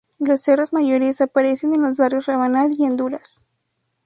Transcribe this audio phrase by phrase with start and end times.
[0.17, 3.43] Los cerros mayores aparecen en los barrios Rabanal y Honduras.